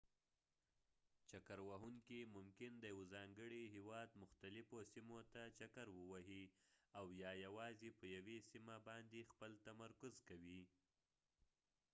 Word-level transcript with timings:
چکر 1.31 1.59
وهونکي 1.69 2.19
ممکن 2.37 2.71
د 2.77 2.83
یوه 2.93 3.05
ځانګړي 3.13 3.63
هیواد 3.75 4.09
مختلفو 4.23 4.77
سیمو 4.93 5.19
ته 5.33 5.41
چکر 5.59 5.87
ووهي 5.97 6.43
او 6.97 7.05
یا 7.21 7.31
یوازې 7.45 7.89
په 7.99 8.05
یوې 8.15 8.37
سیمه 8.51 8.75
باندې 8.87 9.27
خپل 9.31 9.51
تمرکز 9.67 10.13
کوي 10.29 10.61